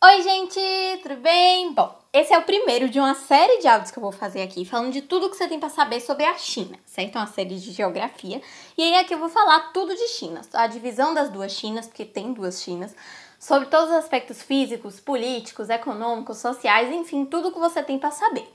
[0.00, 0.60] Oi, gente,
[1.02, 1.72] tudo bem?
[1.72, 4.64] Bom, esse é o primeiro de uma série de áudios que eu vou fazer aqui,
[4.64, 7.16] falando de tudo que você tem para saber sobre a China, certo?
[7.16, 8.40] É uma série de geografia.
[8.76, 12.04] E aí aqui eu vou falar tudo de China, a divisão das duas Chinas, porque
[12.04, 12.94] tem duas Chinas,
[13.40, 18.48] sobre todos os aspectos físicos, políticos, econômicos, sociais, enfim, tudo que você tem para saber.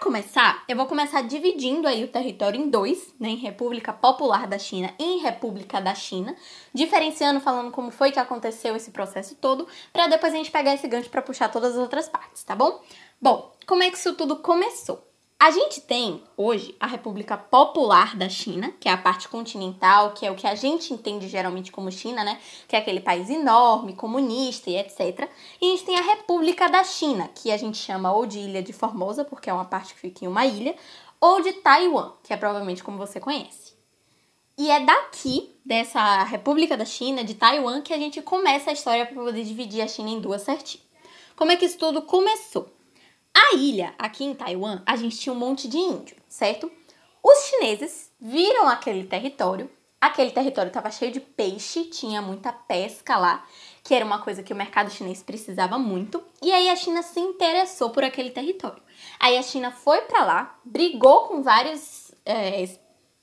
[0.00, 4.58] Começar, eu vou começar dividindo aí o território em dois, né, em República Popular da
[4.58, 6.34] China e em República da China,
[6.72, 10.88] diferenciando, falando como foi que aconteceu esse processo todo, para depois a gente pegar esse
[10.88, 12.82] gancho para puxar todas as outras partes, tá bom?
[13.20, 15.09] Bom, como é que isso tudo começou?
[15.42, 20.26] A gente tem hoje a República Popular da China, que é a parte continental, que
[20.26, 22.38] é o que a gente entende geralmente como China, né?
[22.68, 25.30] Que é aquele país enorme, comunista e etc.
[25.58, 28.62] E a gente tem a República da China, que a gente chama ou de Ilha
[28.62, 30.76] de Formosa, porque é uma parte que fica em uma ilha,
[31.18, 33.72] ou de Taiwan, que é provavelmente como você conhece.
[34.58, 39.06] E é daqui, dessa República da China, de Taiwan, que a gente começa a história
[39.06, 40.84] para poder dividir a China em duas certinho.
[41.34, 42.70] Como é que isso tudo começou?
[43.40, 46.70] A ilha, aqui em Taiwan, a gente tinha um monte de índio, certo?
[47.22, 53.46] Os chineses viram aquele território, aquele território estava cheio de peixe, tinha muita pesca lá,
[53.82, 57.18] que era uma coisa que o mercado chinês precisava muito, e aí a China se
[57.18, 58.82] interessou por aquele território.
[59.18, 62.62] Aí a China foi para lá, brigou com vários é,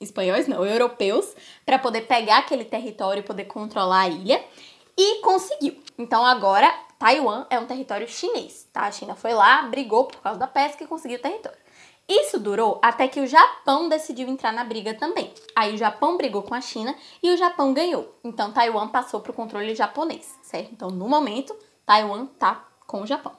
[0.01, 4.43] espanhóis, não, europeus, para poder pegar aquele território e poder controlar a ilha,
[4.97, 5.77] e conseguiu.
[5.95, 8.81] Então agora Taiwan é um território chinês, tá?
[8.81, 11.57] A China foi lá, brigou por causa da pesca e conseguiu o território.
[12.09, 15.33] Isso durou até que o Japão decidiu entrar na briga também.
[15.53, 18.17] Aí o Japão brigou com a China e o Japão ganhou.
[18.23, 20.71] Então Taiwan passou para o controle japonês, certo?
[20.71, 21.53] Então no momento,
[21.85, 23.33] Taiwan tá com o Japão.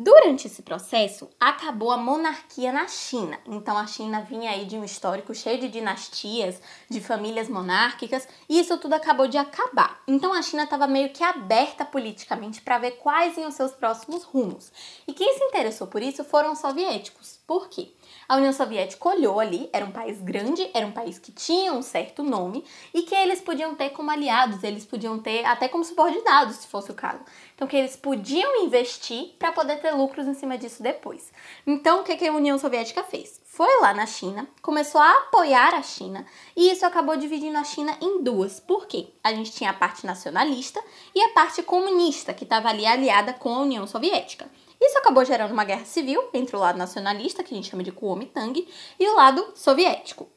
[0.00, 3.36] Durante esse processo, acabou a monarquia na China.
[3.44, 8.60] Então a China vinha aí de um histórico cheio de dinastias, de famílias monárquicas, e
[8.60, 10.00] isso tudo acabou de acabar.
[10.06, 14.22] Então a China estava meio que aberta politicamente para ver quais iam ser os próximos
[14.22, 14.70] rumos.
[15.04, 17.40] E quem se interessou por isso foram os soviéticos.
[17.44, 17.92] Por quê?
[18.28, 21.80] A União Soviética olhou ali, era um país grande, era um país que tinha um
[21.80, 22.62] certo nome
[22.92, 26.90] e que eles podiam ter como aliados, eles podiam ter até como subordinados, se fosse
[26.90, 27.20] o caso.
[27.54, 31.32] Então, que eles podiam investir para poder ter lucros em cima disso depois.
[31.66, 33.40] Então, o que, que a União Soviética fez?
[33.46, 37.96] Foi lá na China, começou a apoiar a China e isso acabou dividindo a China
[37.98, 38.60] em duas.
[38.60, 39.08] Por quê?
[39.24, 40.84] A gente tinha a parte nacionalista
[41.14, 44.50] e a parte comunista, que estava ali aliada com a União Soviética.
[44.80, 47.92] Isso acabou gerando uma guerra civil entre o lado nacionalista, que a gente chama de
[47.92, 48.66] Kuomintang,
[48.98, 50.28] e o lado soviético.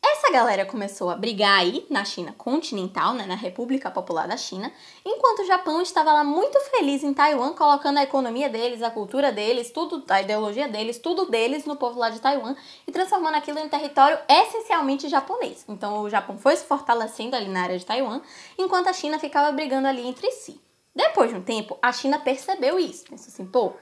[0.00, 4.72] Essa galera começou a brigar aí na China continental, né, na República Popular da China,
[5.04, 9.32] enquanto o Japão estava lá muito feliz em Taiwan, colocando a economia deles, a cultura
[9.32, 12.54] deles, tudo, a ideologia deles, tudo deles no povo lá de Taiwan
[12.86, 15.64] e transformando aquilo em território essencialmente japonês.
[15.68, 18.20] Então o Japão foi se fortalecendo ali na área de Taiwan,
[18.56, 20.60] enquanto a China ficava brigando ali entre si.
[20.98, 23.04] Depois de um tempo, a China percebeu isso.
[23.04, 23.74] Pensou assim, pô,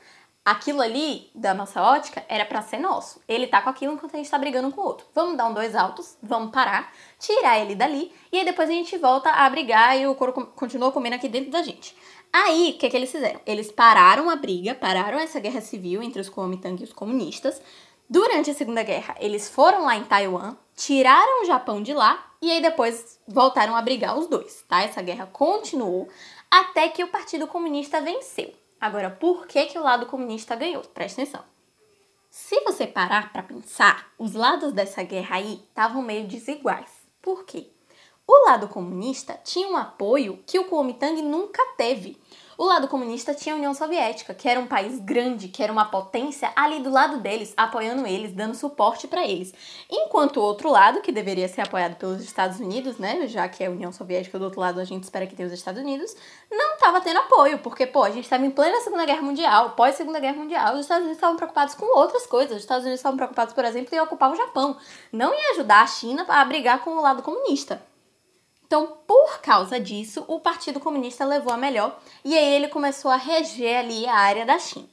[0.45, 3.23] aquilo ali, da nossa ótica, era para ser nosso.
[3.27, 5.07] Ele tá com aquilo enquanto a gente tá brigando com o outro.
[5.15, 8.99] Vamos dar um dois altos, vamos parar, tirar ele dali, e aí depois a gente
[8.99, 11.97] volta a brigar e o couro continua comendo aqui dentro da gente.
[12.31, 13.41] Aí, o que, que eles fizeram?
[13.47, 17.63] Eles pararam a briga, pararam essa guerra civil entre os Kuomintang e os comunistas.
[18.11, 22.53] Durante a Segunda Guerra, eles foram lá em Taiwan, tiraram o Japão de lá e
[22.53, 24.83] aí depois voltaram a brigar os dois, tá?
[24.83, 26.09] Essa guerra continuou
[26.51, 28.53] até que o Partido Comunista venceu.
[28.81, 30.83] Agora, por que, que o lado comunista ganhou?
[30.83, 31.43] Presta atenção.
[32.31, 36.91] Se você parar para pensar, os lados dessa guerra aí estavam meio desiguais.
[37.23, 37.71] Por quê?
[38.27, 42.21] O lado comunista tinha um apoio que o Kuomintang nunca teve.
[42.59, 45.85] O lado comunista tinha a União Soviética, que era um país grande, que era uma
[45.85, 49.53] potência, ali do lado deles, apoiando eles, dando suporte para eles.
[49.91, 53.67] Enquanto o outro lado, que deveria ser apoiado pelos Estados Unidos, né, já que é
[53.67, 56.17] a União Soviética do outro lado, a gente espera que tenha os Estados Unidos,
[56.51, 60.19] não estava tendo apoio, porque, pô, a gente estava em plena Segunda Guerra Mundial, pós-Segunda
[60.19, 62.57] Guerra Mundial, os Estados Unidos estavam preocupados com outras coisas.
[62.57, 64.79] Os Estados Unidos estavam preocupados, por exemplo, em ocupar o Japão,
[65.13, 67.83] não em ajudar a China a brigar com o lado comunista.
[68.67, 73.17] Então, por causa disso, o Partido Comunista levou a melhor e aí ele começou a
[73.17, 74.89] reger ali a área da China.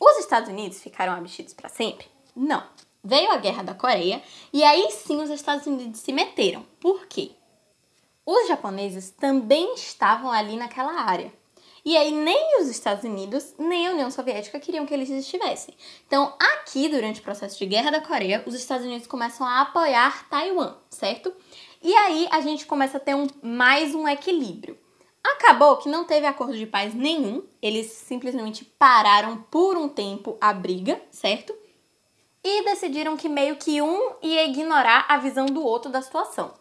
[0.00, 2.06] Os Estados Unidos ficaram abstidos para sempre?
[2.34, 2.62] Não.
[3.02, 4.22] Veio a Guerra da Coreia
[4.52, 6.66] e aí sim os Estados Unidos se meteram.
[6.80, 7.30] Por quê?
[8.26, 11.32] Os japoneses também estavam ali naquela área.
[11.84, 15.76] E aí nem os Estados Unidos, nem a União Soviética queriam que eles estivessem.
[16.06, 20.26] Então, aqui, durante o processo de Guerra da Coreia, os Estados Unidos começam a apoiar
[20.30, 21.30] Taiwan, certo?
[21.84, 24.78] E aí a gente começa a ter um, mais um equilíbrio.
[25.22, 30.50] Acabou que não teve acordo de paz nenhum, eles simplesmente pararam por um tempo a
[30.54, 31.54] briga, certo?
[32.42, 36.54] E decidiram que meio que um ia ignorar a visão do outro da situação.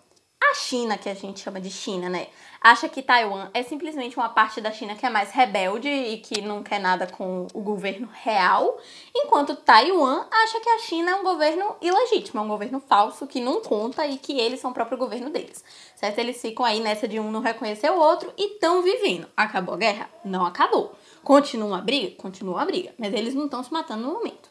[0.54, 2.28] A China, que a gente chama de China, né?
[2.64, 6.42] acha que Taiwan é simplesmente uma parte da China que é mais rebelde e que
[6.42, 8.80] não quer nada com o governo real,
[9.14, 13.42] enquanto Taiwan acha que a China é um governo ilegítimo, é um governo falso que
[13.42, 15.64] não conta e que eles são o próprio governo deles.
[15.96, 16.20] Certo?
[16.20, 19.28] Eles ficam aí nessa de um não reconhecer o outro e estão vivendo.
[19.36, 20.10] Acabou a guerra?
[20.24, 20.96] Não acabou.
[21.22, 22.16] Continua a briga?
[22.16, 24.50] Continua a briga, mas eles não estão se matando no momento.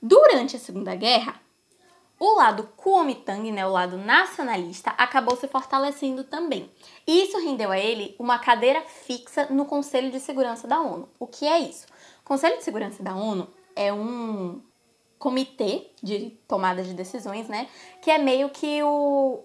[0.00, 1.38] Durante a Segunda Guerra,
[2.20, 6.70] o lado Kuomintang, né, o lado nacionalista, acabou se fortalecendo também.
[7.06, 11.08] E isso rendeu a ele uma cadeira fixa no Conselho de Segurança da ONU.
[11.18, 11.86] O que é isso?
[12.20, 14.60] O Conselho de Segurança da ONU é um
[15.18, 17.66] comitê de tomada de decisões, né,
[18.02, 19.42] que é meio que o,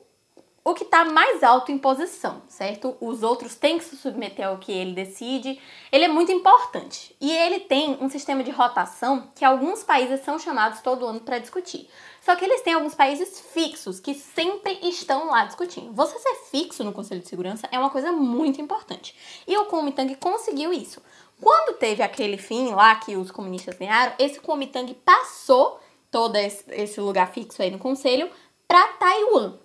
[0.68, 2.98] o que está mais alto em posição, certo?
[3.00, 5.62] Os outros têm que se submeter ao que ele decide.
[5.92, 7.16] Ele é muito importante.
[7.22, 11.38] E ele tem um sistema de rotação que alguns países são chamados todo ano para
[11.38, 11.88] discutir.
[12.20, 15.94] Só que eles têm alguns países fixos que sempre estão lá discutindo.
[15.94, 19.16] Você ser fixo no Conselho de Segurança é uma coisa muito importante.
[19.48, 21.00] E o Kuomintang conseguiu isso.
[21.40, 25.80] Quando teve aquele fim lá que os comunistas ganharam, esse Kuomintang passou
[26.10, 28.32] todo esse lugar fixo aí no conselho
[28.68, 29.60] para Taiwan.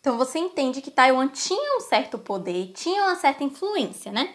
[0.00, 4.34] Então você entende que Taiwan tinha um certo poder, tinha uma certa influência, né?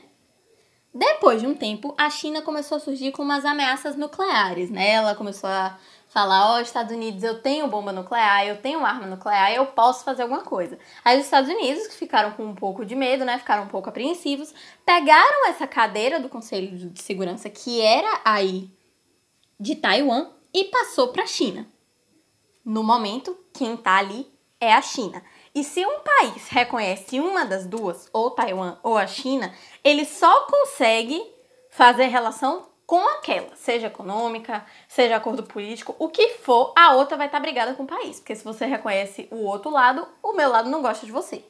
[0.93, 4.91] Depois de um tempo, a China começou a surgir com umas ameaças nucleares, né?
[4.91, 9.07] Ela começou a falar: Ó, oh, Estados Unidos, eu tenho bomba nuclear, eu tenho arma
[9.07, 10.77] nuclear, eu posso fazer alguma coisa.
[11.03, 13.39] Aí os Estados Unidos, que ficaram com um pouco de medo, né?
[13.39, 14.53] Ficaram um pouco apreensivos,
[14.85, 18.69] pegaram essa cadeira do Conselho de Segurança, que era aí
[19.59, 21.65] de Taiwan, e passou para a China.
[22.63, 25.23] No momento, quem tá ali é a China.
[25.55, 29.53] E se um país reconhece uma das duas, ou Taiwan ou a China,
[29.83, 31.21] ele só consegue
[31.69, 37.27] fazer relação com aquela, seja econômica, seja acordo político, o que for, a outra vai
[37.27, 38.19] estar brigada com o país.
[38.19, 41.43] Porque se você reconhece o outro lado, o meu lado não gosta de você.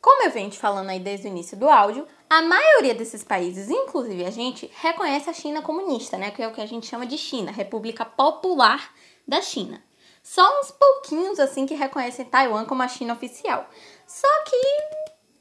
[0.00, 3.70] Como eu venho te falando aí desde o início do áudio, a maioria desses países,
[3.70, 6.30] inclusive a gente, reconhece a China comunista, né?
[6.30, 8.92] Que é o que a gente chama de China, República Popular
[9.26, 9.82] da China.
[10.26, 13.64] Só uns pouquinhos assim que reconhecem Taiwan como a China oficial.
[14.08, 14.56] Só que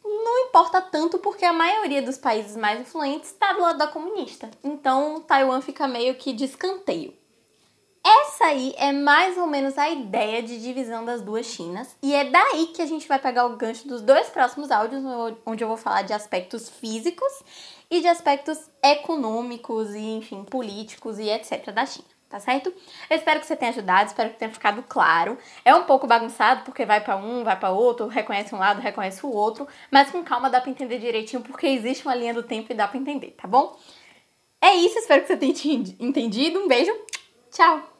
[0.03, 4.47] não importa tanto porque a maioria dos países mais influentes está do lado da comunista.
[4.63, 7.17] Então Taiwan fica meio que de escanteio.
[8.05, 12.23] Essa aí é mais ou menos a ideia de divisão das duas Chinas, e é
[12.25, 15.01] daí que a gente vai pegar o gancho dos dois próximos áudios,
[15.43, 17.41] onde eu vou falar de aspectos físicos
[17.89, 21.71] e de aspectos econômicos e, enfim, políticos e etc.
[21.71, 22.73] da China tá certo?
[23.09, 25.37] Eu espero que você tenha ajudado, espero que tenha ficado claro.
[25.63, 29.25] É um pouco bagunçado porque vai para um, vai para outro, reconhece um lado, reconhece
[29.25, 32.73] o outro, mas com calma dá para entender direitinho porque existe uma linha do tempo
[32.73, 33.79] e dá para entender, tá bom?
[34.61, 35.53] É isso, espero que você tenha
[35.99, 36.59] entendido.
[36.59, 36.91] Um beijo.
[37.51, 37.89] Tchau.